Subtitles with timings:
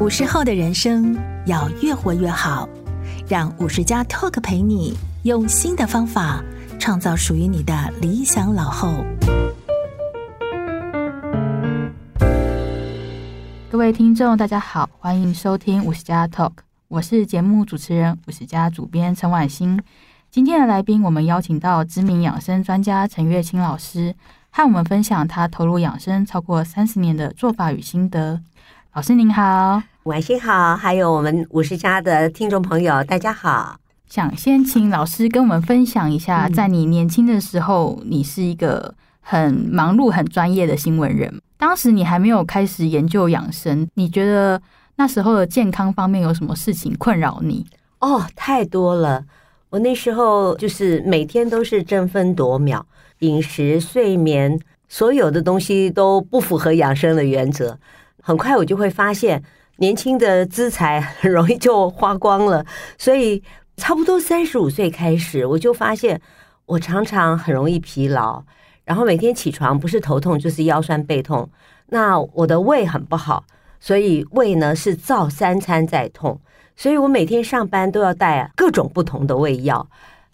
[0.00, 2.68] 五十后的人生要越活越好，
[3.28, 6.40] 让五十加 Talk 陪你用新的方法
[6.78, 9.04] 创造属于你的理想老后。
[13.68, 16.52] 各位听众，大家好，欢迎收听五十加 Talk，
[16.86, 19.82] 我是节目主持人五十加主编陈婉欣。
[20.30, 24.14] 今天的来宾，我们邀请到知名养生专家陈月清老师。
[24.50, 28.40] 和我们分享他投入养生超过三十年的做法与心得。
[28.98, 33.76] 老师您好，晚上好，还有我们五十家的听众朋友，大家好。
[34.08, 41.40] 想先请老师跟我们分享一下，在你年轻的时候，你是一个很忙碌、很专业的新闻人。
[41.56, 44.60] 当时你还没有开始研究养生，你觉得
[44.96, 47.64] 那时候的健康方面有什么事情困扰你？
[48.00, 49.22] 哦，太多了。
[49.70, 52.84] 我那时候就是每天都是争分夺秒。
[53.20, 57.78] 饮食、睡眠，所有的东西都不符合养生的原则。
[58.28, 59.42] 很快我就会发现，
[59.76, 62.62] 年轻的资财很容易就花光了。
[62.98, 63.42] 所以，
[63.78, 66.20] 差不多三十五岁开始，我就发现
[66.66, 68.44] 我常常很容易疲劳，
[68.84, 71.48] 然后每天起床不是头痛就是腰酸背痛。
[71.86, 73.42] 那我的胃很不好，
[73.80, 76.38] 所以胃呢是造三餐在痛，
[76.76, 79.88] 所以我每天上班都要带各种不同的胃药。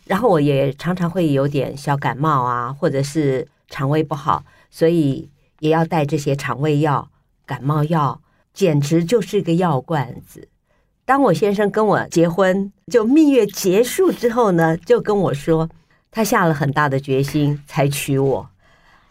[0.06, 7.08] 然后我也常常会有点小感冒啊，或者是肠胃不好，所以也要带这些肠胃药、
[7.46, 8.20] 感冒药，
[8.52, 10.48] 简直就是一个药罐子。
[11.04, 15.68] 当我先生跟我结婚，就蜜月结束之后呢，就跟我说，
[16.10, 18.48] 他下了很大的决心才娶我。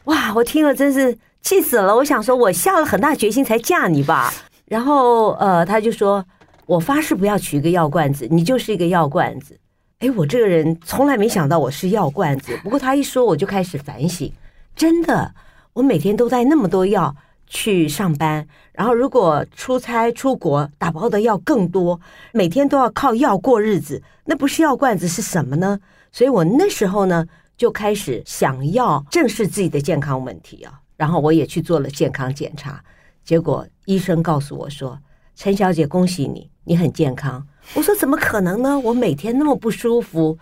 [0.06, 1.96] 哇，我听了真是气死了！
[1.96, 4.34] 我想说，我下了很大决心才嫁你吧。
[4.66, 6.26] 然后呃，他就说，
[6.66, 9.60] 我发誓不要娶一个药罐子，你就是一个药罐子。
[10.00, 12.58] 哎，我这个人从来没想到我是药罐子。
[12.64, 14.32] 不过他一说，我就开始反省。
[14.76, 15.36] 真的，
[15.74, 17.16] 我每天都带那么多药
[17.54, 22.02] 去上班，然后如果出差出国，打包的药更多，
[22.34, 25.80] 每天都要靠药过日子，那不是药罐子是什么呢？
[26.12, 30.82] 所以我那时候呢，就开始想要正视自己的健康问题啊。
[30.98, 32.84] 然后我也去做了健康检查，
[33.24, 34.98] 结果医生告诉我说
[35.36, 37.46] ：“陈小姐，恭喜你，你很健康。”
[37.76, 38.80] 我说怎么可能呢？
[38.80, 40.40] 我每天那么不舒服，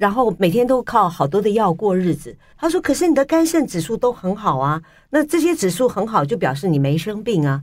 [0.00, 2.34] 然后每天都靠好多的药过日子。
[2.56, 4.80] 他说：“可是你的肝肾指数都很好啊，
[5.10, 7.62] 那这些指数很好，就表示你没生病啊。”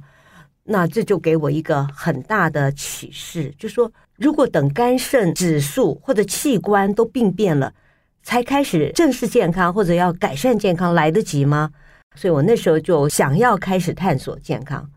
[0.70, 7.74] 那这就给我一个很大的启示，就说如果等肝肾指数或者器官都病变了，
[8.22, 11.72] 才开始正视健康或者要改善健康，来得及吗？
[12.16, 14.88] 所以我那时候就想要开始探索健康。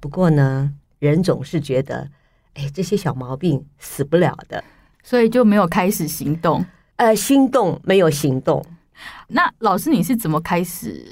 [0.00, 2.08] 不过呢，人总是觉得。
[2.54, 4.62] 哎，这些小毛病死不了的，
[5.04, 6.66] 所以就没有开始行动。
[7.00, 8.62] 呃，心动没有行动。
[9.28, 11.02] 那老师，你是怎么开始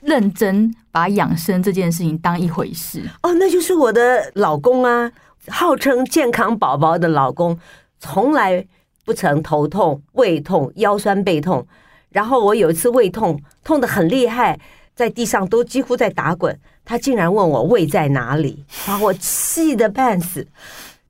[0.00, 3.08] 认真把养生这件事情当一回事？
[3.22, 5.12] 哦，那就是我的老公啊，
[5.46, 7.56] 号称健康宝宝的老公，
[8.00, 8.66] 从来
[9.04, 11.64] 不曾头痛、胃痛、腰酸背痛。
[12.08, 14.58] 然后我有一次胃痛，痛得很厉害。
[14.96, 20.44] 在地上都几乎在打滚，他竟然问我胃在哪里，把我气得半死。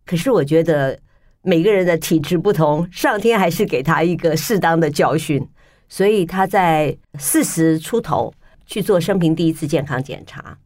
[0.04, 0.98] 可是我觉得
[1.42, 5.46] 每个人的体质不同，上天还是给他一个适当的教训，
[5.88, 8.32] 所以他在四十出头
[8.66, 10.58] 去做生平第一次健康检查，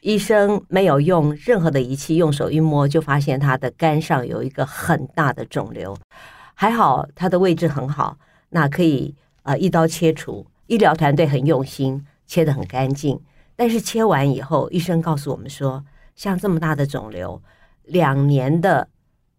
[0.00, 5.96] 医生没有用任何的仪器，用手一摸就发现他的肝上有一个很大的肿瘤，
[6.54, 8.18] 还好他的位置很好，
[8.50, 12.04] 那可以呃一刀切除，医疗团队很用心。
[12.30, 13.18] 切得很干净，
[13.56, 15.82] 但是切完以后，医生告诉我们说，
[16.14, 17.42] 像这么大的肿瘤，
[17.84, 18.86] 两年的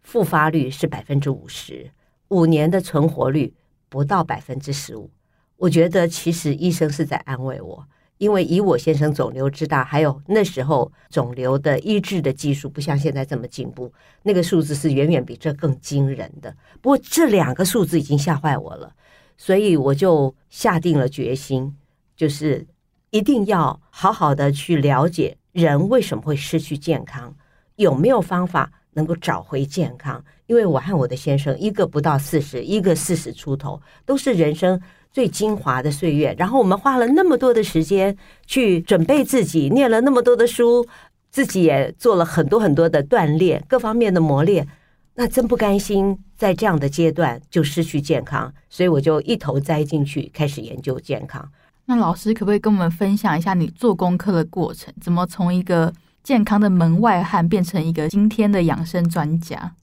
[0.10, 1.92] 复发率是百分之五十，
[2.30, 3.54] 五年的存活率
[3.90, 5.12] 不到百分之十五。
[5.58, 7.88] 我觉得其实医生是在安慰我，
[8.18, 13.94] 因为以我先生肿瘤之大，还有那时候肿瘤的医治的技术不像现在这么进步，
[14.24, 16.56] 那个数字是远远比这更惊人的。
[16.82, 18.92] 不过这两个数字已经吓坏我了，
[19.38, 21.76] 所以我就下定了决心，
[22.16, 22.66] 就是。
[23.12, 27.36] 一定要好好的去了解人为什么会失去健康，
[27.76, 30.24] 有没有方法能够找回健康？
[30.48, 34.80] 因为我和我的先生，一个不到四十，一个四十出头，都是人生
[35.12, 36.36] 最精华的岁月。
[36.38, 38.16] 然后我们花了那么多的时间
[38.46, 40.86] 去准备自己，念了那么多的书，
[41.30, 44.68] 自己也做了很多很多的锻炼，各方面的磨练。
[45.16, 51.46] 那真不甘心在这样的阶段就失去健康，所以我就一头栽进去，开始研究健康。
[51.86, 54.94] 那老师可不可以跟我们分享一下你做功课的过程？
[55.02, 55.94] 怎么从一个
[56.30, 59.74] 健康的门外汉变成一个今天的养生专家？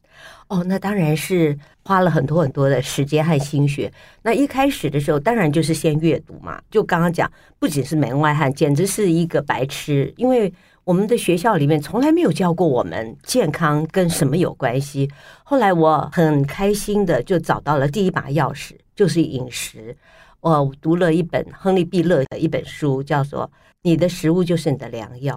[0.46, 3.92] 哦，那当然是花了很多很多的时间和心血。
[4.22, 6.62] 那一开始的时候，当然就是先阅读嘛。
[6.70, 7.28] 就刚刚讲，
[7.58, 10.54] 不仅是门外汉，简直是一个白痴，因为
[10.84, 15.10] 我们的学校里面从来没有教过我们健康跟什么有关系。
[15.42, 19.96] 后来我很开心的就找到了第一把钥匙，就是饮食。
[20.42, 23.46] 我读了一本亨利·毕勒的一本书，叫做
[23.82, 25.34] 《你的食物就是你的良药》，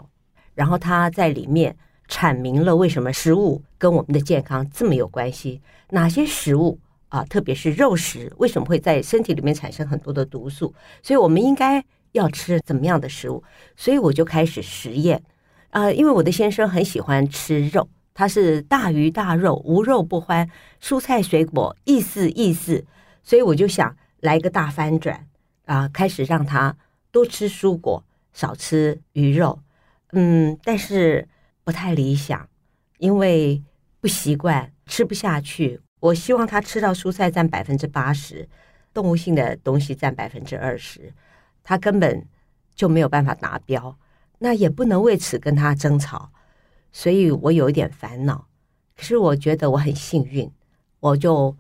[0.59, 1.73] 然后他在里面
[2.09, 5.61] 阐明了为什么食物跟我们的健康这么有关系，
[5.91, 6.77] 哪些食物
[7.07, 10.75] 啊，特别是肉食，为什么会在身体里面产生很多的毒素？
[11.01, 13.41] 所以我们应该要吃怎么样的食物？
[13.77, 15.23] 所以我就开始实验。
[15.69, 20.50] 呃，因为我的先生很喜欢吃肉，他是大鱼大肉，无肉不欢，
[20.83, 22.83] 蔬菜水果意思意思，
[23.23, 25.25] 所以我就想来个大翻转
[25.63, 26.75] 啊，开始让他
[27.13, 28.03] 多吃蔬果，
[28.33, 29.59] 少吃鱼肉。
[30.11, 31.27] 嗯，但是
[31.63, 32.50] 不太理想，
[32.97, 33.63] 因为
[34.00, 35.79] 不习惯，吃不下去。
[36.00, 38.47] 我希望他吃到蔬菜占百分之八十，
[38.94, 41.13] 动物性的东西占百分之二十，
[41.63, 42.25] 他根本
[42.73, 43.97] 就没有办法达标。
[44.39, 46.31] 那也不能为此跟他争吵，
[46.91, 48.47] 所以我有一点烦恼。
[48.95, 50.50] 可是我觉得我很幸运，
[51.01, 51.56] 我就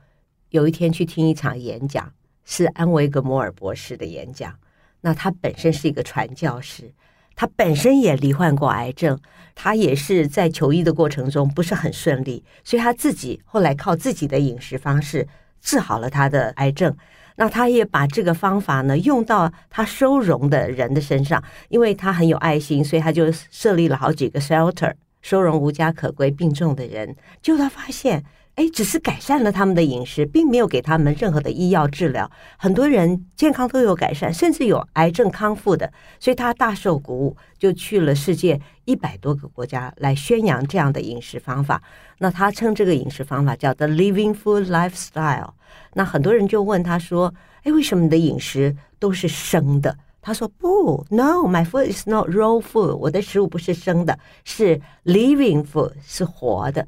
[0.49, 2.13] 有一天去听一场演讲，
[2.45, 4.57] 是安维格摩尔博士的演讲。
[5.01, 6.93] 那他本身是一个传教士，
[7.39, 9.17] 他本身也罹患过癌症，
[9.55, 15.25] 他也是在求医的过程中不是很顺利，所以他自己后来靠自己的饮食方式
[15.61, 16.93] 治好了他的癌症。
[17.37, 27.15] 那他也把这个方法呢用到他收容的人的身上，因为他很有爱心，所以他就设立了好几个 shelter，收容无家可归病重的人。
[27.41, 28.25] 就他发现，
[28.59, 35.89] 哎，只是改善了他们的饮食，并没有给他们任何的医药治疗，很多人健康都有改善，甚至有癌症康复的。
[36.19, 41.81] 所以他大受鼓舞，就去了世界一百多个国家来宣扬这样的饮食方法。
[42.17, 45.51] 那他称这个饮食方法叫 The Living Food Lifestyle。
[45.93, 47.33] 那很多人就问他说
[47.63, 52.93] ：“哎，为什么你的饮食都是生的？”他说：“不，No，my food is not raw food。
[52.97, 56.85] 我的食物不是生的，是 living food，是活的。”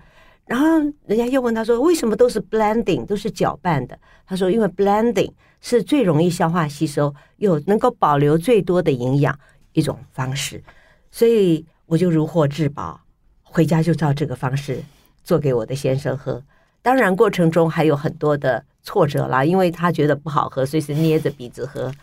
[0.51, 0.67] 然后
[1.05, 5.31] 人家又问他说：“为什么都是 blending，都是搅拌的？”他说：“因为 blending
[5.61, 9.39] 是最容易消化吸收，又能够保留最多的营养
[9.71, 10.61] 一种方式。”
[11.09, 12.99] 所以我就如获至宝，
[13.43, 14.83] 回家就照这个方式
[15.23, 16.43] 做给我的先生喝。
[16.81, 18.65] 当然过程中还有很多的。
[18.83, 21.93] 挫折啦，因为他觉得不好喝，所以是捏着鼻子喝。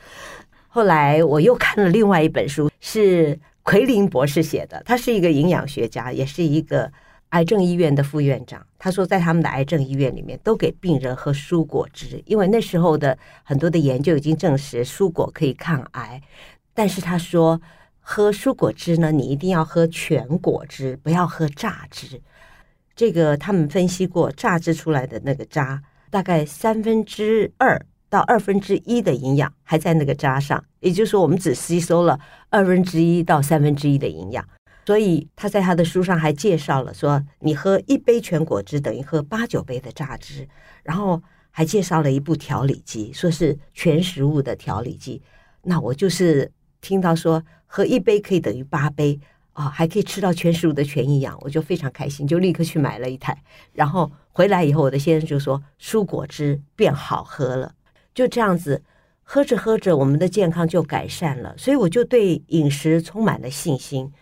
[0.69, 6.93] 后来我又看了另外一本书，是奎林博士写的，他是一个营养学家，也是一个
[7.31, 8.65] 癌症医院的副院长。
[8.79, 16.23] 他说，在他们的癌症医院里面，都给病人喝蔬果汁，因为那时候的很多的研究已经证实蔬果可以抗癌。
[16.75, 17.61] 但是他说，
[18.01, 22.21] 喝蔬果汁呢，你一定要喝全果汁，不要喝榨汁。
[22.95, 25.83] 这个他们分析过，榨汁出来的那个渣。
[26.11, 34.43] 大概三分之二到二分之一的营养还在那个渣上，也就是说，我们只吸收了二分之一到三分之一的营养。
[34.89, 40.49] 所以他在他的书上还介绍了说，你喝一杯全果汁等于喝八九杯的榨汁，
[40.83, 45.21] 然后还介绍了一部调理机，说是全食物的调理机。
[45.65, 46.51] 那我就是
[46.81, 49.21] 听到说喝一杯可以等于八杯
[49.53, 53.37] 啊，还可以吃到全食物的全营养，我就非常开心，就立刻去买了一台，
[53.75, 54.11] 然后。
[54.33, 57.75] 回来以后，我的先生就说蔬果汁变好喝了，
[58.15, 58.83] 就这样子
[59.23, 61.53] 喝着喝着，我们的健康就改善了。
[61.59, 64.13] 所以我就对饮食充满了信心。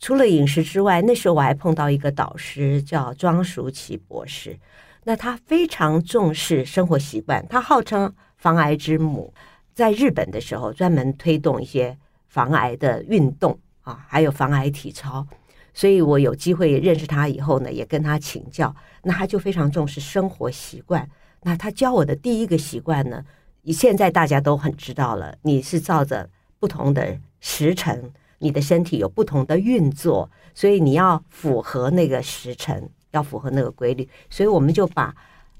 [0.00, 4.58] 除了饮食之外，那时候我还碰到一个导师叫庄淑琪博士，
[5.04, 9.32] 那他非常重视生活习惯，他号称防癌之母，
[9.74, 11.96] 在日本的时候专门推动一些
[12.28, 15.26] 防癌的运动啊，还有防癌体操。
[15.74, 18.74] 所以我有机会认识他以后呢，也跟他请教。
[19.02, 21.08] 那他就非常重视生活习惯。
[21.42, 23.22] 那他教我的第一个习惯呢，
[23.66, 25.36] 现在大家都很知道了。
[25.42, 34.08] 你是照着不同的时辰，你的身体有不同的运作，所以你要符合那个时辰，要符合那个规律。
[34.28, 35.14] 所以我们就把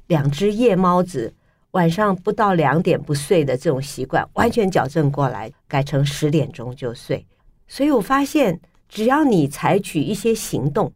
[0.09, 1.33] 两只夜猫子
[1.71, 7.25] 晚上不到两点不睡的这种习惯完全矫正过来，改成十点钟就睡。
[7.69, 8.61] 所以我发现。
[8.93, 10.93] 只要你采取一些行动，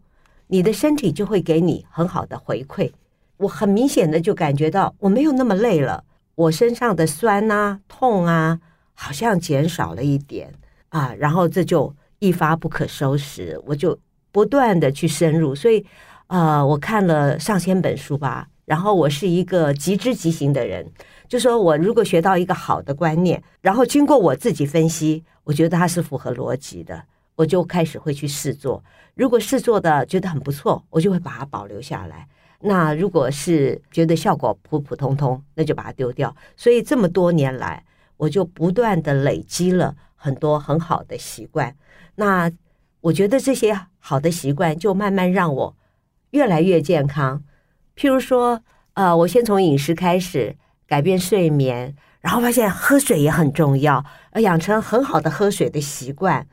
[0.48, 2.90] 你的身体就会给你很好的回馈。
[3.36, 6.02] 我很明显的就感觉到我没有那么累了，
[6.34, 8.58] 我身上的酸啊、痛啊，
[8.94, 10.52] 好像减少了一点
[10.94, 11.12] 啊。
[11.18, 13.98] 然后这就一发不可收拾，我就
[14.30, 15.54] 不断的去深入。
[15.54, 15.84] 所以，
[16.28, 18.48] 呃，我看了上千本书吧。
[18.64, 20.90] 然后我是一个极知极行的人，
[21.28, 27.04] 就说我如果学到一个好的观念，然后经过我自己分析，我觉得它是符合逻辑的。
[27.36, 28.82] 我就开始会去试做，
[29.16, 32.28] 如果试做的觉得很不错，我就会把它保留下来。
[32.60, 36.34] 那如果是觉得效果普普通通，那就把它丢掉。
[36.56, 37.84] 所以这么多年来，
[38.16, 41.76] 我就不断的累积了很多很好的习惯。
[42.14, 42.50] 那
[43.02, 45.76] 我觉得这些好的习惯就慢慢让我
[46.30, 47.44] 越来越健康。
[47.94, 48.62] 譬如说，
[48.94, 56.46] 呃，我先从饮食开始改变睡眠，然后发现喝水也很重要，呃，养成很好的喝水的习惯，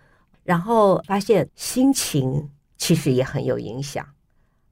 [0.44, 4.06] 然后发现心情其实也很有影响。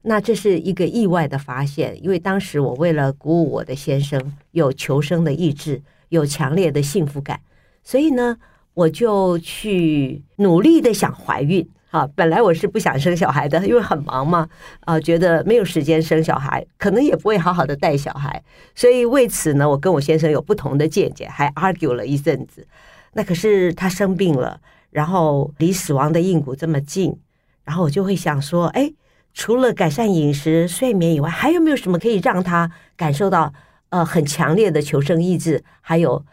[0.02, 7.40] 那这是一个意外的发现，因为当时我为了鼓舞我的先生，有求生的意志，有强烈的幸福感，
[7.84, 8.38] 所以呢，
[8.80, 11.68] 我就去努力的想怀孕。
[11.92, 14.48] 啊，本来我是不想生小孩的，因为很忙嘛，
[14.82, 18.44] 啊，觉得没有时间生小孩，可能也不会好好的带小孩，
[18.76, 22.68] 所以为此呢，我跟我先生有不同的见解，还 argue 了一阵子。
[23.14, 27.18] 那可是他生病了，然后离死亡的硬骨这么近，
[27.64, 28.94] 然后我就会想说，哎。
[29.32, 33.54] 除了改善饮食、睡眠以外，还有没有什么可以让他感受到
[33.90, 36.26] 呃很强烈的求生意志，还有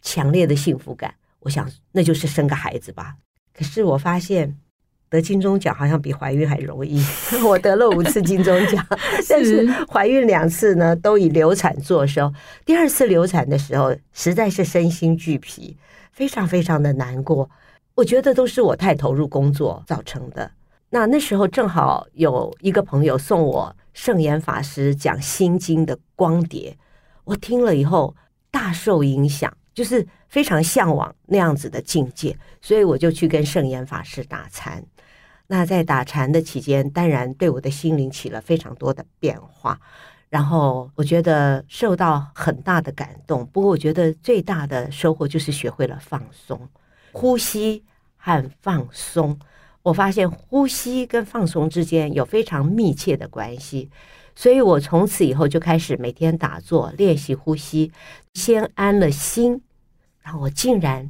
[0.00, 1.14] 强烈的幸福感？
[1.44, 3.14] 我想那就是生个孩子吧。
[3.56, 4.58] 可是我发现
[5.08, 7.00] 得金钟奖好像比怀孕还容易。
[7.46, 8.84] 我得了五次金钟奖，
[9.30, 12.32] 但是怀孕两次呢都以流产作收。
[12.64, 15.76] 第二次流产的时候，实在是身心俱疲，
[16.10, 17.48] 非常非常的难过。
[17.94, 20.50] 我觉得都是我太投入工作造成的。
[20.90, 26.76] 那那时候正好有一个朋友送我圣严法师讲《心经》的光碟，
[27.24, 28.16] 我听了以后
[28.50, 34.84] 大受影响，就是非常向往那样子的境界，所以我就去跟圣严法师打禅。
[35.46, 39.80] 那在打禅的期间，当然对我的心灵起了非常多的变化，
[40.28, 43.46] 然后我觉得受到很大的感动。
[43.46, 46.60] 不过我觉得最大的收获就是学会了放松，
[47.12, 47.84] 呼吸
[48.16, 49.38] 和放松。
[49.84, 53.88] 我发现呼吸跟放松之间有非常密切的关系，
[54.34, 57.92] 所以我从此以后就开始每天打坐练习呼吸，
[58.32, 59.62] 先安了心，
[60.24, 61.08] 然后我竟然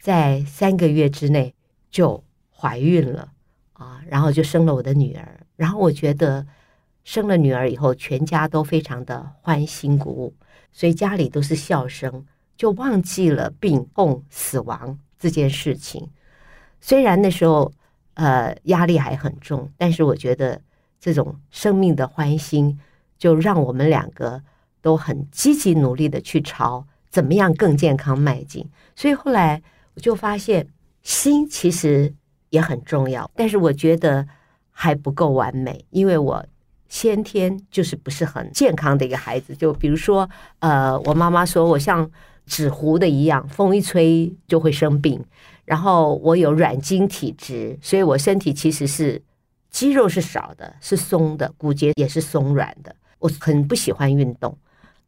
[0.00, 1.54] 在三个月之内
[1.90, 3.30] 就怀孕了
[3.74, 6.44] 啊，然后就生了我的女儿，然后我觉得
[7.04, 10.34] 生了女儿以后，全家都非常的欢欣鼓舞，
[10.72, 16.10] 所以家里都是笑声，就忘记了病痛死亡这件事情，
[16.80, 17.70] 虽然那时候。
[18.16, 20.60] 呃，压力还很重，但是我觉得
[21.00, 22.78] 这种生命的欢欣，
[23.18, 24.40] 就让我们两个
[24.80, 28.68] 都很积极努力的去朝怎么样更健康迈进。
[28.96, 29.62] 所以后来
[29.94, 30.66] 我就发现，
[31.04, 32.12] 心其实
[32.50, 34.26] 也很重要，但是我觉得
[34.72, 36.44] 还不够完美，因为我
[36.88, 39.54] 先天就是不是很健康的一个孩子。
[39.54, 40.28] 就比如说，
[40.58, 42.10] 呃，我妈妈说我像
[42.46, 45.24] 纸糊的一样，风一吹就会生病。
[45.64, 49.22] 然后我有软筋体质，所以我身体其实是
[49.70, 52.96] 肌肉是少的，是松的，骨节也是松软的。
[53.20, 54.58] 我很不喜欢运动。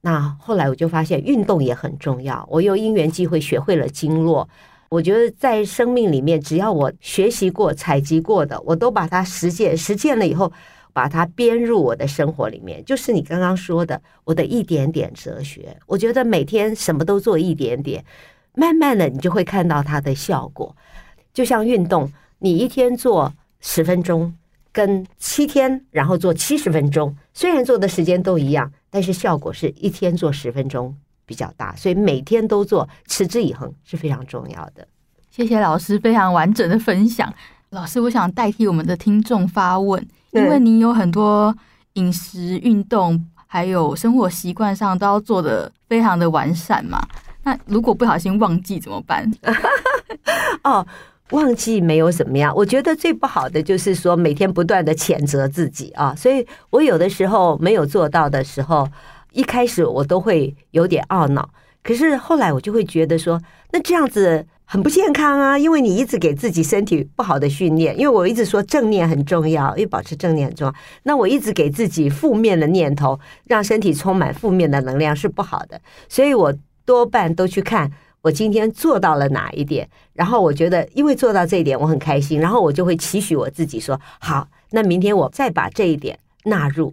[0.06, 2.46] 那后来我就发现运动也很重要。
[2.48, 4.48] 我有因缘机会学会了经络。
[4.88, 9.76] 我觉得在生命里面，只要我学习过、采集过的，我都把它实践。
[9.76, 10.52] 实践了以后，
[10.92, 12.84] 把它编入我的生活里面。
[12.84, 15.76] 就是你刚刚说的，我的一点点哲学。
[15.86, 18.04] 我觉得每天什么都做一点点。
[18.54, 20.72] 慢慢的，你就会看到它的效果。
[21.34, 22.08] 就像运动，
[22.38, 24.32] 你一天做十分钟，
[24.70, 31.76] 跟七天然后做七十分钟，虽然做的时间都一样，但是效果是一天做十分钟比较大。
[31.76, 34.88] 所以每天都做，持之以恒是非常重要的。
[35.30, 37.30] 谢谢老师非常完整的分享。
[37.68, 41.54] 老师，我想代替我们的听众发问，因为你有很多
[41.92, 46.98] 饮食、运动还有生活习惯上都要做的非常的完善嘛。
[47.42, 49.30] 那如果不小心忘记怎么办？
[50.64, 50.86] 哦，
[51.30, 52.54] 忘记没有怎么样。
[52.54, 56.14] 我觉得最不好的就是说每天不断的谴责自己啊。
[56.14, 58.88] 所以我有的时候没有做到的时候，
[59.33, 61.50] 一开始我都会有点懊恼。
[61.83, 63.40] 可是后来我就会觉得说，
[63.73, 67.99] 那这样子很不健康啊，因为你一直给自己身体不好的训练。
[67.99, 70.75] 因为我一直说正念很重要，因为保持正念很重要。
[71.02, 75.80] 那我一直给自己负面的念头，让身体充满负面的能量是不好的。
[76.09, 76.54] 所以我。
[76.87, 77.90] 多半都去看
[78.26, 86.92] 我今天做到了哪一点，然后我觉得因为做到这一点我很开心，然后我就会期许我自己说好，那明天我再把这一点纳入。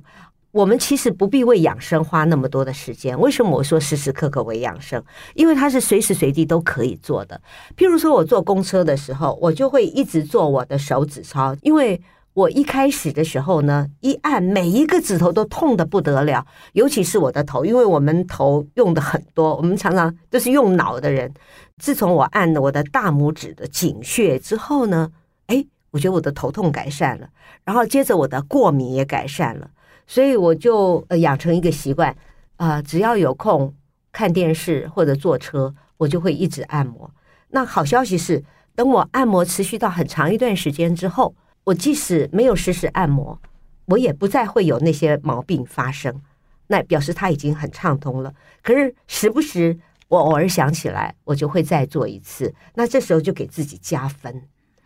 [0.52, 3.20] 我们其实不必为养生花那么多的时间。
[3.20, 5.04] 为什么我说时时刻刻为养生？
[5.34, 7.42] 因为它是随时随地都可以做的。
[7.76, 12.00] 譬如说我坐公车的时候，我就会一直做我的手指操，因为。
[12.34, 21.32] 我一开始的时候呢，一按每一个指头都痛得不得了，尤其是我的头，因为我们头用的很多，我们常常都是用脑的人。
[21.78, 25.12] 自从我按了我的大拇指的井穴之后呢，
[25.48, 27.30] 哎，我觉得我的头痛改善了，
[27.64, 29.70] 然后接着我的过敏也改善了，
[30.08, 32.10] 所以我就呃养成一个习惯，
[32.56, 33.74] 啊、呃，只要有空
[34.12, 37.12] 看电视或者坐车，我就会一直按摩。
[37.50, 38.44] 那好消息是。
[38.76, 43.40] 等我按摩持续到很长一段时间之后，我即使没有实时按摩，
[43.86, 46.22] 我也不再会有那些毛病发生。
[46.68, 48.34] 那表示它已经很畅通了。
[48.62, 49.78] 可是时不时
[50.08, 52.54] 我偶尔想起来，我就会再做一次。
[52.76, 54.42] 那这时候就给自己加分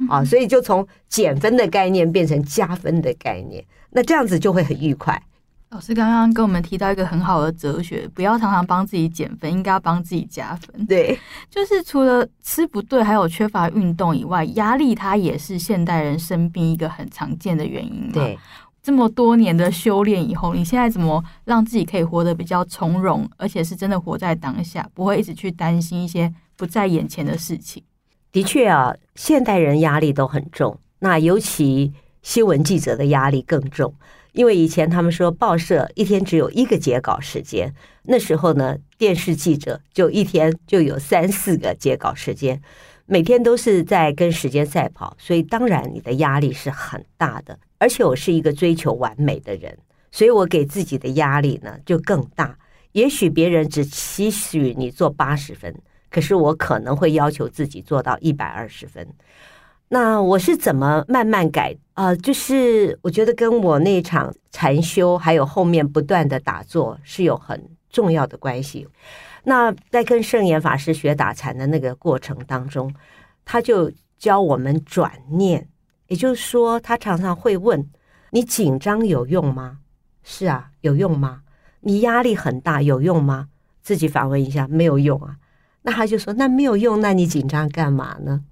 [0.10, 3.64] 啊，所以就从减分的概念变成加分的概念。
[3.92, 5.22] 那这样子就会很愉快。
[5.70, 10.86] 老师刚刚跟我们提到一个很好的哲学，不要常常帮自己减分，应该要帮自己加分。
[10.86, 11.20] 对，
[11.50, 18.10] 就是除了吃不对，还有缺乏运动以外，压力它也是现代人生病一个很常见的原因。
[18.14, 18.40] 对，
[18.82, 27.84] 这么多年的修炼以后，你现在怎么让自己可以活得比较从容，而且是真的活在当下，不会一直去担心一些不在眼前的事情？
[28.32, 33.94] 的确啊，现代人压力都很重，那尤其新闻记者的压力更重。
[34.38, 42.62] 因为以前他们说报社一天只有一个截稿时间，那时候呢，电视记者就一天就有三四个截稿时间，
[43.08, 47.58] 每天都是在跟时间赛跑，所以当然你的压力是很大的。
[47.80, 49.76] 而且我是一个追求完美的人，
[50.12, 52.60] 所以我给自己的压力呢就更大。
[52.92, 55.76] 也许别人只期许你做八十分，
[56.12, 59.08] 可是我可能会要求自己做到一百二十分。
[59.90, 62.08] 那我是怎么慢慢改啊？
[62.08, 68.88] 呃，就是我觉得跟我那场禅修，还有后面不断的打坐是有很重要的关系。
[69.44, 72.94] 那在跟圣严法师学打禅的那个过程当中，
[73.46, 75.70] 他就教我们转念，
[76.08, 77.90] 也就是说，他常常会问
[78.32, 79.78] 你紧张有用吗？
[80.22, 81.44] 是啊，有用吗？
[81.80, 83.48] 你压力很大有用吗？
[83.82, 85.38] 自己反问一下，没有用啊。
[85.84, 88.44] 那他就说，那没有用，那你紧张干嘛呢？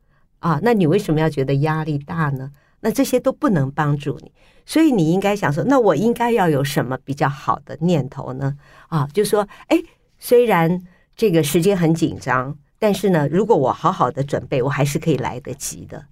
[0.45, 2.51] 啊，那你为什么要觉得压力大呢？
[2.81, 4.31] 那这些都不能帮助你，
[4.63, 8.55] 所以你应该想说，那我应该要有什么比较好的念头呢？
[8.89, 9.81] 啊，就说，哎，
[10.19, 10.83] 虽然
[11.15, 16.05] 这个时间很紧张，但是呢，如果我好好的准备，我还是可以来得及的。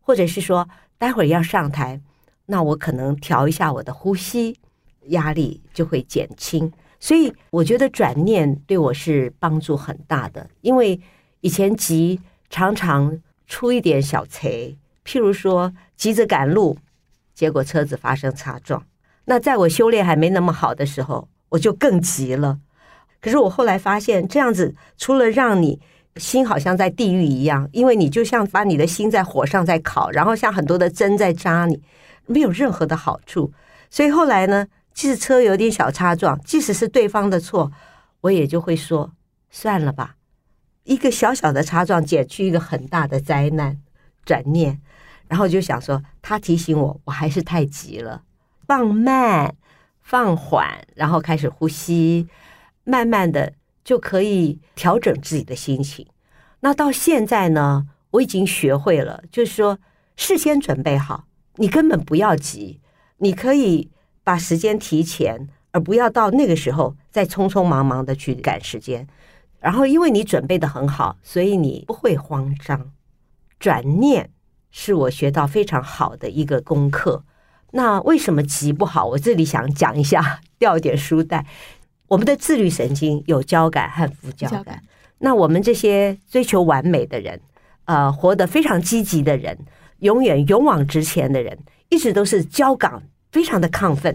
[0.00, 2.00] 或者是说，待会儿要上台，
[2.46, 4.56] 那我可能调一下我的呼吸，
[5.08, 6.72] 压力就会减轻。
[6.98, 10.98] 所以我觉得转念对我是帮助很大的，因为
[11.42, 12.18] 以前急
[12.48, 13.20] 常常。
[13.46, 16.78] 出一点小差，譬如说急着赶路，
[17.34, 18.84] 结果车子发生擦撞。
[19.26, 22.58] 那在我修炼还没那么好的时候，我就更急了。
[23.20, 25.80] 可是我后来发现，这样子除了让你
[26.16, 31.82] 心好像在地狱一样，因为你就像把你的心在火上在烤，然后像很多的针在扎你，
[32.26, 33.52] 没有任何的好处。
[33.88, 37.72] 所以后来呢，即使车有点小擦撞，即使是对方的错，
[38.20, 39.12] 我也就会说
[39.50, 40.16] 算了吧。
[40.84, 43.78] 一个小小的擦撞，减去一个很大的灾难。
[44.26, 44.80] 转念，
[45.28, 48.22] 然后就想说，他提醒我，我还是太急了，
[48.66, 49.54] 放慢、
[50.00, 52.26] 放缓，然后开始呼吸，
[52.84, 53.52] 慢慢的
[53.84, 56.06] 就可以调整自己的心情。
[56.60, 59.78] 那到现在呢，我已经学会了，就是说，
[60.16, 62.80] 事先准备好，你根本不要急，
[63.18, 63.90] 你可以
[64.22, 69.06] 把时间提前，而不要到那个时候再匆匆忙忙的去赶时间。
[69.64, 72.92] 然后，因为你准备的很好，所以你不会慌张。
[73.58, 74.28] 转念
[74.70, 77.24] 是我学到非常好的一个功课。
[77.70, 79.06] 那为什么急不好？
[79.06, 81.46] 我这里想讲一下，掉一点书袋。
[82.08, 84.64] 我们的自律神经有交感和副交感。
[84.64, 84.82] 感
[85.20, 87.40] 那我们这些追求完美的人，
[87.86, 89.58] 呃，活得非常积极的人，
[90.00, 94.14] 永远勇往直前的人，一直都是交感非常的亢奋，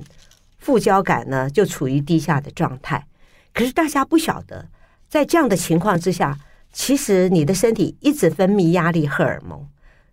[0.60, 3.08] 副交感呢就处于低下的状态。
[3.52, 4.68] 可是大家不晓得。
[5.10, 6.38] 在这样的情况之下，
[6.72, 9.68] 其实你的身体一直分泌压力荷尔蒙，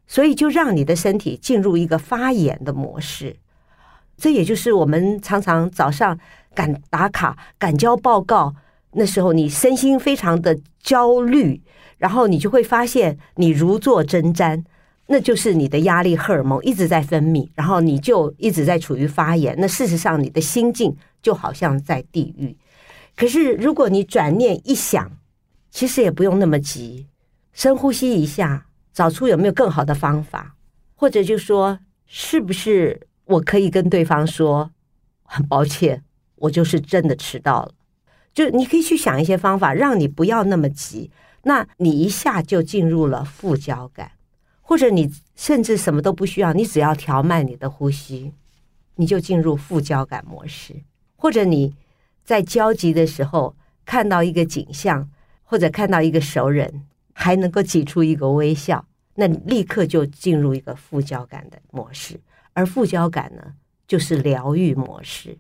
[0.07, 3.37] 所以就让你的身体进入一个发炎的模式。
[4.17, 6.19] 这也就是我们常常早上
[6.55, 8.55] 赶打卡、赶交报告，
[8.93, 11.61] 那时候你身心非常的焦虑，
[11.99, 14.65] 然后你就会发现你如坐针毡，
[15.09, 19.55] 那就是你的压力荷尔蒙一直在分泌，然后你就一直在处于发炎。
[19.59, 22.57] 那事实上，你的心境就好像在地狱。
[23.17, 25.11] 可是，如果你转念一想，
[25.71, 27.07] 其实也不用那么急，
[27.55, 30.55] 深呼吸一下，找出有没有更好的方法，
[30.95, 34.71] 或者就说，是不是我可以跟对方说，
[35.23, 37.73] 很抱歉，我就是真的迟到了。
[38.35, 41.11] 就你可以去想一些方法，让你不要那么急，
[41.45, 44.13] 那你一下就进入了副交感，
[44.61, 48.35] 或者你甚至什么都不需要，你只要调慢你的呼吸，
[48.97, 50.75] 你就进入副交感模式，
[51.17, 51.75] 或者你。
[52.27, 55.09] 在焦急的时候，看到一个景象，
[55.45, 58.85] 或者看到一个熟人，还能够挤出一个微笑，
[59.15, 62.21] 那你立刻就进入一个副交感的模式。
[62.53, 63.55] 而副交感呢，
[63.87, 65.39] 就是疗愈模式。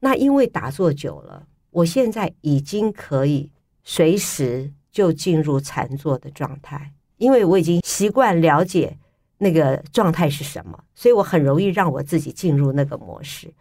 [0.00, 3.50] 那因为打坐久了，我现在已经可以
[3.82, 8.96] 随时就进入禅坐的状态，因为我已经习惯了解
[9.36, 13.52] 那个状态是什么，所以我很容易让我自己进入那个模式。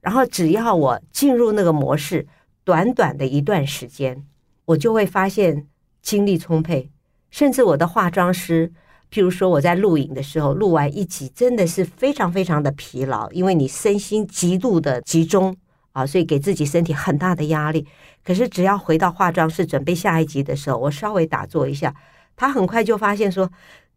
[0.00, 2.26] 然后只要我进入那个模式，
[2.64, 4.24] 短短的一段时间，
[4.64, 5.66] 我就会发现
[6.02, 6.90] 精力充沛，
[7.30, 8.72] 甚至我的化妆师。
[9.10, 15.56] 譬如说，我在录影的时候，录完一集真的是非常非常的疲劳，因为你身心极度的集中
[15.92, 17.86] 啊，所以给自己身体很大的压力。
[18.22, 21.94] 可是只要回到化妆室准备下一集的时候，我稍微打坐一下，
[22.36, 23.50] 他很快就发现说，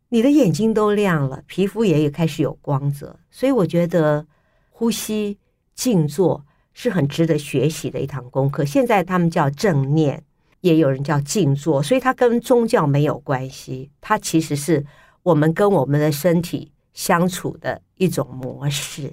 [0.07, 3.19] 你的眼睛都亮了，皮肤也也开始有光泽。
[3.29, 4.25] 所以我觉得
[4.69, 5.37] 呼吸
[5.81, 8.63] 静坐是很值得学习的一堂功课。
[8.63, 10.23] 现在他们叫正念。
[10.61, 14.85] 也有人叫静坐，所以它跟宗教没有关系，它其实是
[15.23, 19.11] 我们跟我们的身体相处的一种模式，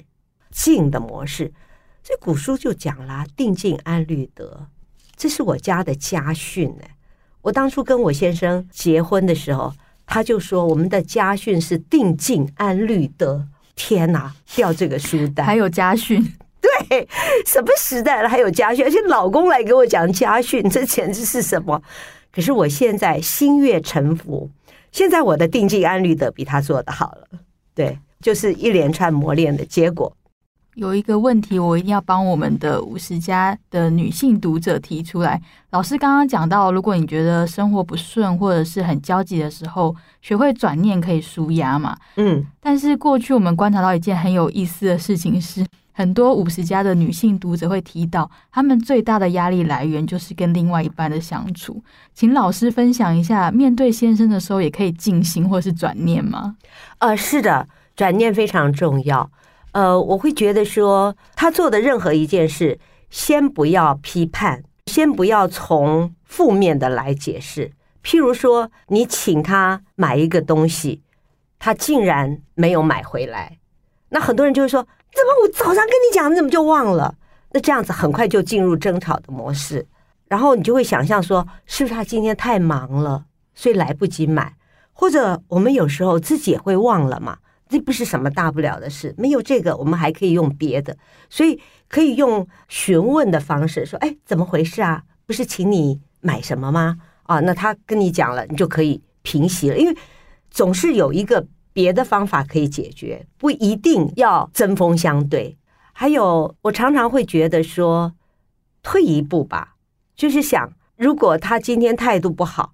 [0.51, 1.51] 静的模式。
[2.03, 4.67] 这古书就讲了“定静安虑得”，
[5.17, 6.85] 这是我家的家训呢。
[7.41, 9.73] 我当初跟我先生结婚的时候，
[10.05, 13.49] 他就说我们的家训是“定静安虑得”。
[13.75, 16.35] 天哪，掉这个书单，还有家训。
[16.89, 17.09] 对，
[17.47, 18.85] 什么时代了还有家训？
[18.85, 21.81] 而且老公来给我讲家训，这简直是什么？
[22.33, 24.51] 可是我现在心悦诚服，
[24.93, 27.39] 现在我的定静安律的比他做的好了。
[27.75, 30.15] 对，就是一连串磨练的结果。
[30.79, 35.43] 有一个问题，我一定要帮我们的五十加的女性读者提出来。
[35.71, 41.97] 老师刚刚讲到，如果你觉得生活不顺或者是很焦急的时候，学会转念可以舒压嘛。
[42.15, 45.67] 嗯，但是过去我们观察到一件很有意思的事情是。
[45.91, 51.83] 很多五十加的女性读者会提到，她们最大的压力来源就是跟另外一半的相处。
[52.15, 56.55] 请老师分享一下，面对先生的时候也可以静心或是转念吗？
[56.99, 59.29] 呃，是的，转念非常重要。
[59.73, 62.79] 呃，我会觉得说，他做的任何一件事，
[63.11, 67.73] 先不要批判，先不要从负面的来解释。
[68.03, 71.03] 譬如说，你请他买一个东西，
[71.59, 73.59] 他竟然没有买回来，
[74.11, 74.87] 那很多人就会说。
[75.11, 77.15] 怎么我早上跟你讲，你怎么就忘了？
[77.53, 79.85] 那这样子很快就进入争吵的模式，
[80.29, 84.55] 然后你就会想象说，是不是他今天太忙了，所以来不及买？
[84.93, 89.15] 或者我们有时候自己也会忘了嘛，这不是什么大不了的事。
[89.19, 90.97] 没有这个，我们还可以用别的，
[91.29, 95.03] 所以可以用询问的方式说：“哎，怎么回事啊？
[95.27, 99.97] 不是请你买什么吗？”啊，那他跟你讲了，你就可以平息了，因为
[100.51, 101.47] 总是有一个。
[101.71, 105.57] 别的方法可以解决，不一定要针锋相对。
[105.93, 108.15] 还有，我常常会觉得说，
[108.83, 109.77] 退一步吧，
[110.17, 112.73] 就是想，如果他今天态度不好，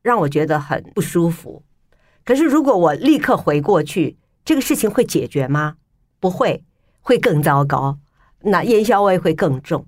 [0.00, 1.62] 让我觉得很不舒服。
[2.24, 4.16] 可是，如果我立刻回过去，
[4.48, 5.76] 这个事情会解决吗？
[6.20, 6.64] 不会，
[7.02, 7.98] 会更糟糕。
[8.40, 9.84] 那烟硝味会更重。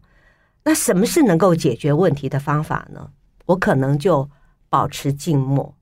[0.65, 3.11] 那什么是能够解决问题的方法呢？
[3.47, 4.29] 我可能就
[4.69, 5.75] 保持静默。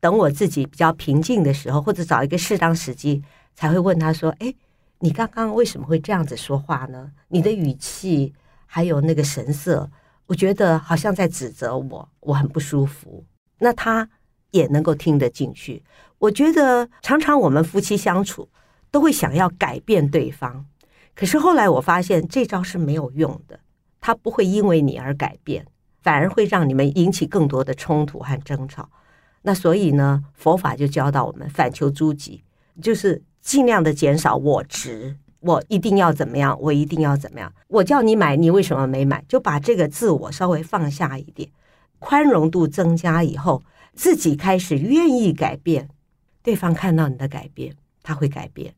[0.00, 3.22] 等我自己比较平静的时候，或者找一个适当时机，
[3.54, 4.54] 才会问他说：“哎，
[4.98, 7.10] 你刚刚为什么会这样子说话呢？
[7.28, 8.34] 你的语气
[8.66, 9.90] 还有那个神色，
[10.26, 13.24] 我觉得好像在指责我，我很不舒服。”
[13.60, 14.10] 那他
[14.50, 15.82] 也能够听得进去。
[16.24, 18.48] 我觉得常常我们夫妻相处
[18.90, 20.64] 都会想要改变对方，
[21.14, 23.60] 可是后来我发现这招是没有用的，
[24.00, 25.66] 他不会因为你而改变，
[26.02, 28.88] 反而会让你们引起更多的冲突和争吵。
[29.42, 32.42] 那所以呢，佛法就教导我们反求诸己，
[32.80, 37.52] 就是尽量的减少我执，我一定要怎么样，我一定要怎么样。
[37.68, 39.22] 我叫你买，你为什么没买？
[39.28, 41.50] 就把这个自我稍微放下一点，
[41.98, 43.62] 宽容度增加以后，
[43.94, 45.90] 自己开始愿意改变，
[46.44, 48.72] 对方看到你的改变，他会改变。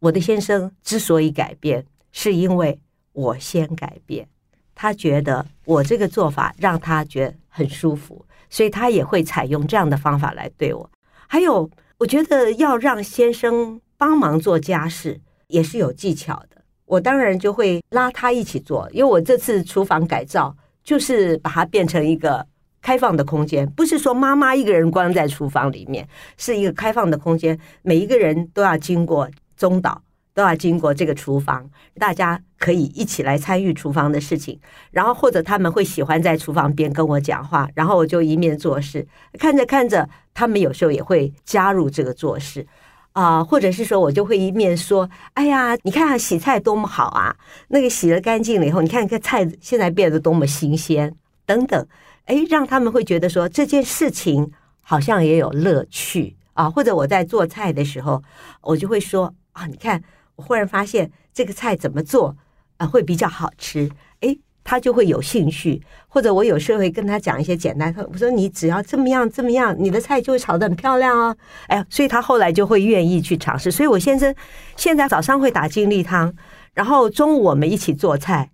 [0.00, 2.78] 我的先生之所以改变，是因为
[3.12, 4.28] 我先改变，
[4.74, 8.26] 他觉得我这个做法让他觉得很舒服。
[8.50, 10.88] 所以他也会采用这样的方法来对我。
[11.26, 16.62] 还有，我觉得要让先生帮忙做家事也是有技巧的。
[16.84, 22.46] 我当然就会拉他一起做，因为我这次厨房改造就是把它变成一个
[22.84, 30.02] 开放的空间，不是说妈妈一个人关在厨房里面，是一个开放的空间，每一个人都要经过中岛。
[30.36, 34.58] 都要经过这个厨房，大家可以一起来参与厨房的事情，
[34.90, 39.06] 然后或者他们会喜欢在厨房边跟我讲话，然后我就一面做事，
[39.38, 42.66] 看着看着，他们有时候也会加入这个做事，
[43.12, 47.36] 啊、或者是说我就会一面说，哎呀，你看洗菜多么好啊，
[47.68, 51.14] 那个洗了干净了以后，你看这菜现在变得多么新鲜，
[51.46, 51.86] 等等，
[52.26, 58.22] 哎，让他们会觉得说这件事情好像也有乐趣啊，或者我在做菜的时候，
[58.60, 60.02] 我就会说啊，你看。
[60.36, 62.36] 我忽然发现这个菜怎么做
[62.78, 63.88] 啊会比较好吃？
[64.18, 71.36] 诶，他就会有兴趣，或者我有时候会跟他讲一些简单，我说你只要这么样这么样，你的菜就会炒得很漂亮哦。
[71.68, 73.70] 哎，所以他后来就会愿意去尝试。
[73.70, 74.34] 所以我先生
[74.74, 76.34] 现在早上会打精力汤，
[76.72, 78.50] 然后中午我们一起做菜，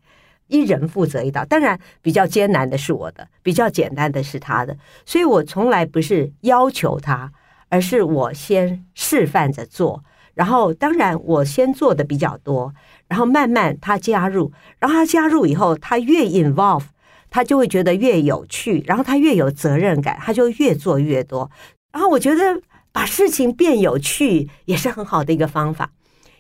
[0.51, 1.45] 一人负责一道。
[1.47, 4.77] 当然比较艰难的是我的，比较简单的是他的。
[5.07, 7.33] 所以我从来不是要求他，
[7.71, 10.05] 而是我先示范着做。
[10.35, 12.75] 然后当然我先做的比较多。
[13.09, 16.85] 然后慢慢他加入，然后他加入以后，他越 involve，
[17.29, 21.51] 他就会觉得越有趣，然后他越有责任感，他就越做越多。
[21.93, 25.91] 然后我觉得把事情变有趣也是很好的一个方法。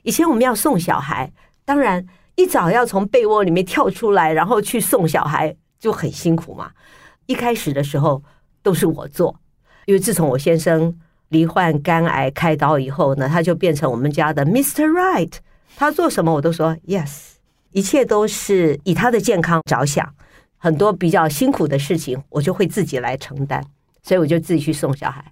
[0.02, 1.32] 以前我们要送小孩，
[1.64, 2.06] 当然
[2.40, 6.70] 一早要从被窝里面跳出来，然后去送小孩就很辛苦嘛。
[7.26, 8.22] 一开始的时候
[8.62, 9.38] 都是我做，
[9.84, 10.98] 因为自从我先生
[11.28, 14.86] 罹患肝癌开刀以后呢，他就变成我们家的 Mr.
[14.86, 15.34] Right。
[15.76, 17.32] 他做什么我都说 yes，
[17.72, 20.14] 一切都是以他的健康着想。
[20.56, 23.62] 很多比较辛苦的事情，我就会自己来承担，
[24.02, 25.24] 所以我就自己去送小孩。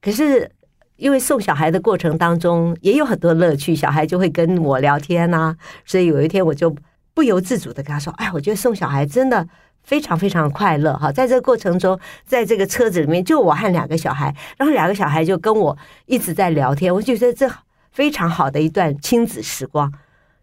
[0.00, 0.50] 可是
[0.96, 6.74] 因为送小孩的过程当中也有很多乐趣，小孩就会跟我聊天呐，所以有一天我就
[7.12, 9.46] 不由自主的跟他说：“哎，我觉得送小孩真的
[9.82, 11.12] 非常非常快乐哈！
[11.12, 15.76] 在这个过程中，在这个车子里面就我和两个小孩，然后两个小孩就跟我
[16.06, 17.50] 一直在聊天，我就觉得这。”
[17.94, 19.92] 非常好的一段亲子时光，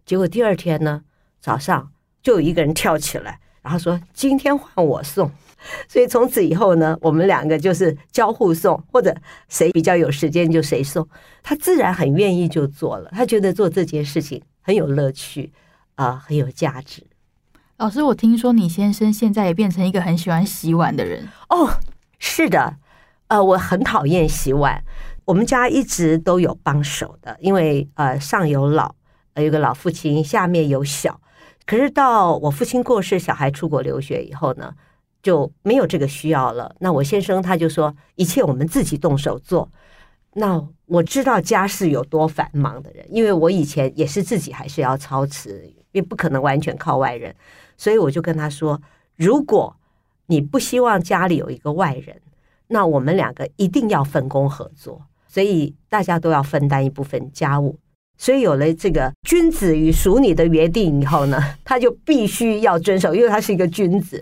[0.05, 1.01] 结果第二天呢，
[1.41, 1.91] 早上
[2.23, 5.29] 就有一个人跳起来，然后说：“今天换我送。”
[5.87, 9.15] 所以从此以后呢，我们两个就是交互送，或者
[9.47, 11.07] 谁比较有时间就谁送。
[11.43, 15.51] 他自然很愿意就做了，他觉得做这件事情很有乐趣
[15.95, 17.03] 啊、呃，很有价值。
[17.77, 21.69] 老师，我听说你先生现在也变成一个很喜欢洗碗的人哦。
[22.19, 22.75] 是的，
[23.27, 24.83] 呃，我很讨厌洗碗。
[25.25, 28.93] 我们家一直都有帮手的，因为呃上有老，
[29.35, 31.19] 有个老父亲，下面有小。
[31.65, 34.73] 可是到我父亲过世，小孩出国留学以后呢，
[35.21, 36.75] 就没有这个需要了。
[36.79, 39.69] 那我先生他就说，一切我们自己动手做。
[40.33, 47.35] 那我知道家事有多繁忙的人，因为我以前也是自己还是要操持，也不可能完全靠外人。
[47.75, 48.81] 所以我就跟他说，
[49.15, 49.75] 如果
[50.27, 52.21] 你不希望家里有一个外人，
[52.67, 55.01] 那我们两个一定要分工合作。
[55.27, 57.79] 所以大家都要分担一部分家务，
[58.17, 64.21] 所以有了这个君子与淑女的约定以后呢，他就必须要遵守，因为他是一个君子。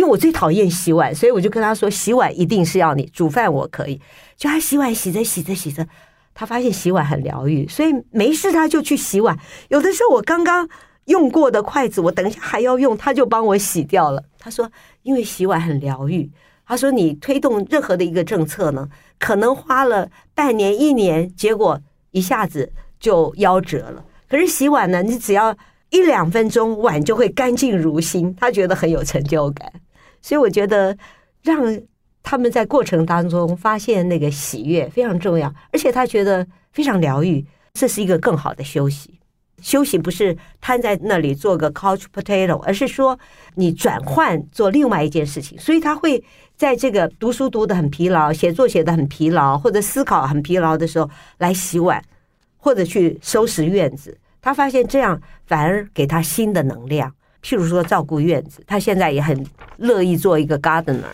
[0.00, 4.00] 因为我最讨厌洗碗，所以我就跟他说，洗碗一定是要你，煮饭我可以。
[4.34, 5.86] 就他洗碗洗着洗着洗着，
[6.32, 9.38] 他发现洗碗很疗愈，所以没事他就去洗碗。
[9.68, 10.66] 有的时候我刚刚
[11.04, 14.24] 用过的筷子，我等一下还要用，他就帮我洗掉了。
[14.38, 14.70] 他说，
[15.02, 16.30] 因为洗碗很疗愈。
[16.64, 21.80] 他说：“你推动任何的一个政策呢，可能花了半年、一年，结果
[22.12, 24.04] 一下子就夭折了。
[24.28, 25.52] 可是洗碗呢，你只要
[25.90, 28.32] 一两分钟，碗就会干净如新。
[28.36, 29.72] 他觉得很有成就感，
[30.22, 30.96] 所以我觉得
[31.42, 31.80] 让
[32.22, 39.18] 他们在过程当中发现那个喜悦非常重要，而且他觉得非常疗愈，这是一个更好的休息。”
[39.62, 43.18] 休息不是瘫在那里做个 couch potato，而是说
[43.56, 45.58] 你转换做另外一件事情。
[45.58, 46.24] 所以他会
[46.56, 52.02] 在这个读书读得很疲劳、写作写得很疲劳，或者思考很疲劳的时候来洗碗，
[52.56, 54.16] 或者去收拾院子。
[54.40, 57.14] 他发现这样反而给他新的能量。
[57.42, 59.46] 譬如说照顾院子，他现在也很
[59.78, 61.04] 乐意做一个 gardener，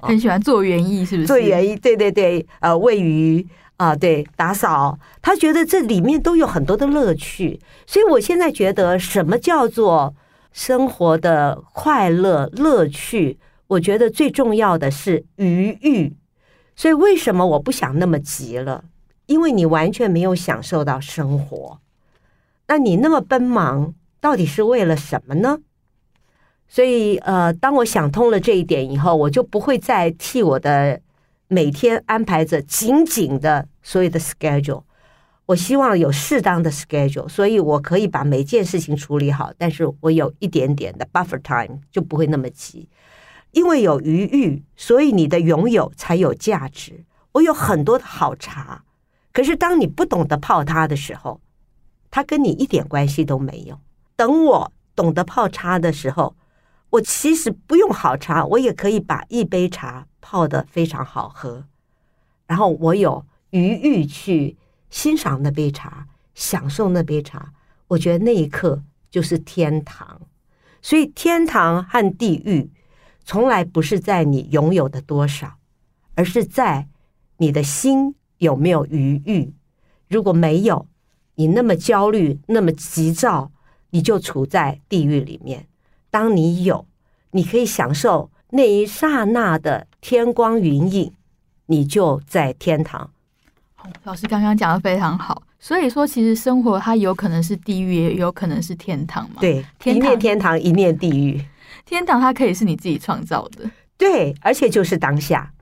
[0.00, 1.26] 很喜欢做园艺，是不是？
[1.26, 3.46] 做园艺，对对对，呃，喂鱼。
[3.76, 10.14] 啊，对，打扫，他觉得这里面都有很多的乐趣，所以我现在觉得什么叫做
[10.52, 13.36] 生活的快乐乐趣？
[13.66, 16.14] 我觉得最重要的是余裕。
[16.76, 18.84] 所以为什么我不想那么急了？
[19.26, 21.80] 因为你完全没有享受到生活，
[22.68, 23.92] 那你那么奔忙，
[24.24, 25.58] 到底是为了什么呢？
[26.66, 31.02] 所以，呃，当我想通了这一点以后，我就不会再替我的。
[31.46, 34.82] 每天安排着紧紧的所有的 schedule，
[35.44, 42.88] 我希望有适当的 schedule，所以我可以把每件事情处理好，但是我有一点点的 buffer time，就不会那么急。
[43.50, 47.04] 因为有余裕，所以你的拥有才有价值。
[47.32, 48.82] 我有很多的好茶，
[49.34, 51.42] 可是当你不懂得泡它的时候，
[52.10, 53.78] 它跟你一点关系都没有。
[54.16, 56.36] 等我懂得泡茶的时候，
[56.90, 61.64] 我其实不用好茶，我也可以把一杯茶泡得非常好喝，
[62.46, 64.56] 然后我有余裕去
[64.90, 67.52] 欣赏那杯茶，享受那杯茶。
[67.88, 70.20] 我觉得那一刻就是天堂。
[70.80, 72.70] 所以天堂和地狱
[73.24, 75.54] 从来不是在你拥有的多少，
[76.14, 76.88] 而是在
[77.38, 79.54] 你的心有没有余裕。
[80.08, 80.86] 如果没有，
[81.34, 83.50] 你那么焦虑，那么急躁，
[83.94, 85.66] 你就处在地狱里面。
[86.10, 86.84] 当你有，
[87.30, 91.12] 你可以享受那一刹那的天光云影，
[91.66, 93.08] 你就在天堂。
[94.02, 99.36] 老师刚刚讲的非常好，所以说其实生活它有可能是地狱，也有可能是天堂嘛。
[99.38, 101.40] 对，天一念天堂，一念地狱。
[101.86, 105.52] 天堂它可以是你自己创造的，对，而且就是当下。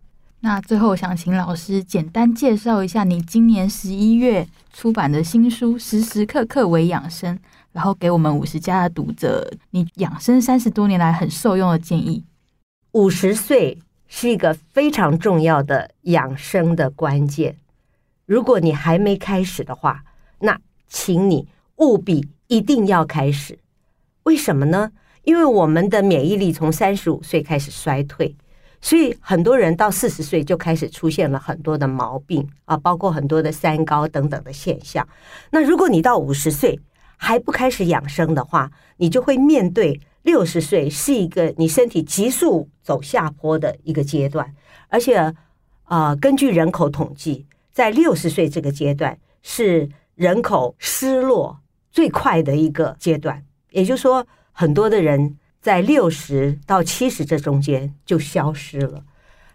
[0.41, 7.37] 那最后想请老师简单介绍一下你今年十一月出版的新书《时时刻刻为养生》，
[7.73, 12.25] 然后给我们五十加的读者你养生三十多年来很受用的建议。
[12.93, 17.57] 五十岁是一个非常重要的养生的关键。
[18.27, 20.05] 如果你还没开始的话，
[20.41, 23.59] 那请你务必一定要开始。
[24.25, 24.93] 为什么呢？
[25.25, 28.37] 因为我们的免疫力从三十五岁开始衰退，
[28.81, 35.07] 所以很多人到四十岁就开始出现了很多的毛病啊，包括很多的三高等等的现象。
[35.51, 36.79] 那如果你到五十岁
[37.23, 44.53] 还不开始养生的话，你就会面对六十岁是一个你身体急速走下坡的一个阶段，
[44.89, 45.33] 而且、
[45.85, 51.61] 呃，根据人口统计，在六十岁这个阶段是人口失落
[51.93, 54.27] 最快的一个阶段，也就是说。
[54.55, 59.03] 很多的人在六十到七十这中间就消失了。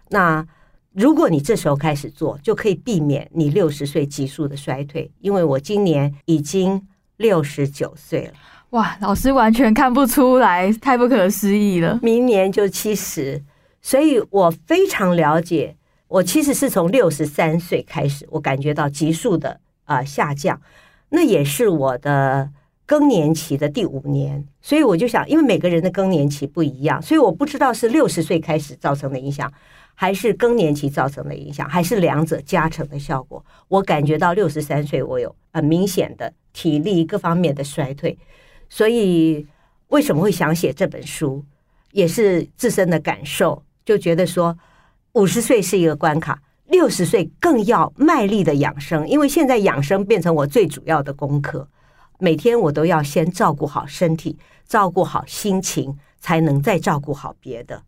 [0.09, 0.43] 那
[0.91, 5.11] 如果你这时候开始做，就可以避免你六十岁急速的衰退。
[5.19, 6.81] 因为我今年已经
[7.17, 8.33] 六十九岁了。
[8.71, 11.99] 哇，老师完全看不出来，太不可思议了。
[12.01, 13.43] 明年就七十，
[13.81, 15.75] 所以我非常了解。
[16.07, 20.61] 我其实是从六十三岁开始，我感觉到急速的啊、呃、下降，
[21.09, 22.51] 那也是我的。
[22.89, 29.51] 更年期的第五年，所以我就想，因为每个人的更年期不一样，所以我不知道是六十岁开始造成的影响，
[29.93, 33.43] 还是更年期造成的影响，还是两者加成的效果。
[33.67, 38.17] 我感觉到六十三岁，我有很明显的体力各方面的衰退，
[38.67, 39.45] 所以
[39.89, 41.45] 为什么会想写这本书，
[41.91, 44.57] 也是自身的感受，就觉得说
[45.13, 51.69] 五十岁是一个关卡，六十岁更要卖力的养生，因为现在养生变成我最主要的功课。
[52.17, 57.83] 每天我都要先照顾好身体，照顾好心情，才能再照顾好别的。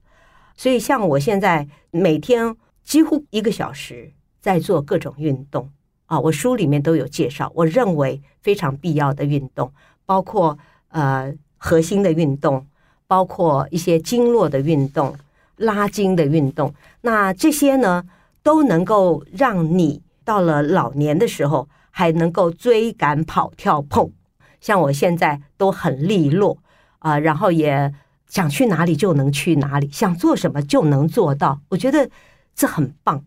[0.56, 5.72] 所以，像我现在每天几乎一个小时在做各种运动。
[6.10, 7.52] 啊，我书里面都有介绍。
[7.54, 9.72] 我认为非常必要的运动，
[10.08, 10.58] 包括
[10.89, 12.65] 呃核心的运动，
[13.06, 15.15] 包括一些经络的运动、
[15.58, 16.74] 拉筋的运动。
[17.02, 18.04] 那这些呢，
[18.41, 24.12] 都能够让你到了老年的时候，还能够追赶、跑、跳、碰。
[24.60, 26.58] 像我现在都很利落
[26.98, 27.93] 啊，然后也
[28.26, 32.10] 想去哪里就能去哪里，想做什么就能做到，我觉得
[32.56, 33.24] 这很棒。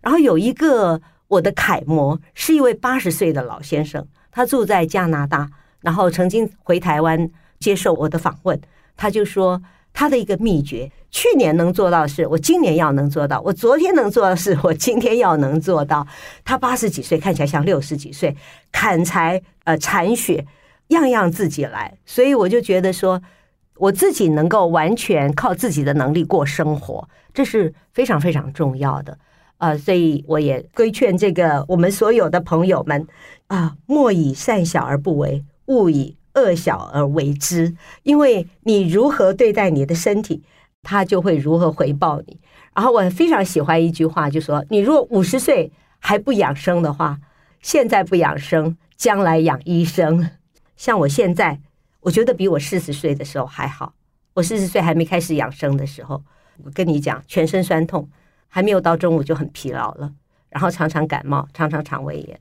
[0.00, 5.48] 然后有一个我的楷模，是一位八十岁的老先生，他住在加拿大，
[5.80, 8.60] 然后曾经回台湾接受我的访问，
[8.96, 9.62] 他就说
[9.92, 16.06] 他的一个秘诀：去年能做到的事，我今年要能做到；我昨天能做到的事，我今天要能做到。
[16.44, 18.36] 他八十几岁，看起来像六十几岁，
[18.70, 20.46] 砍柴呃铲雪。
[20.88, 23.22] 样样自己来，所以我就觉得说，
[23.76, 29.16] 我自己能够完全靠自己的能力过生活，这是非常非常重要的
[29.60, 29.78] 啊、呃！
[29.78, 33.06] 所以我也规劝这个我们所有的朋友们
[33.46, 37.76] 啊，莫以善小而不为，勿以恶小而为之。
[38.02, 40.42] 因为你如何对待你的身体，
[40.82, 42.40] 它就会如何回报你。
[42.74, 47.18] 然后我非常喜欢一句话，就说：你如果五十岁还不养生的话，
[47.60, 50.30] 现在不养生，将来养医生。
[50.76, 51.60] 像我现在，
[52.00, 53.92] 我觉得比我四十岁的时候还好。
[54.32, 56.22] 我四十岁还没开始养生的时候，
[56.64, 58.08] 我跟你讲，全身酸痛，
[58.50, 60.12] 还没有到中午就很疲劳了，
[60.50, 62.38] 然后常常感冒，常常肠胃炎。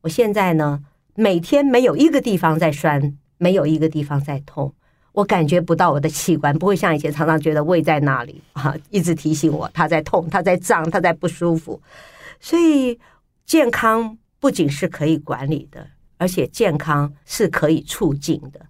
[0.00, 0.82] 我现在呢，
[1.14, 4.74] 每天没有一个地方在酸，没有一个地方在痛，
[5.12, 11.80] 我感觉不到我的器官，不会像以前常常觉得胃在那里啊，一直提醒我它在痛，它在胀，它在不舒服。
[12.40, 12.98] 所以
[13.46, 15.86] 健康不仅是可以管理的。
[16.22, 18.60] 而且健康是可以促进的。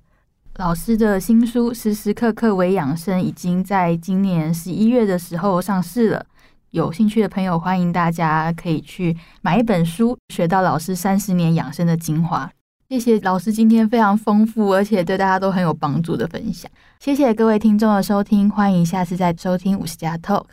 [0.59, 6.25] 老师的新书《时时刻刻为养生》已经在今年十一月的时候上市了。
[6.71, 12.49] 有兴趣的朋友，欢迎大家可以去买一本书，学到老师三十年养生的精华。
[12.89, 16.71] 谢谢老师今天非常丰富，而且对大家都很有帮助的分享。
[17.01, 20.45] 谢谢各位听众的收听，欢迎下次再收听五十加 Talk。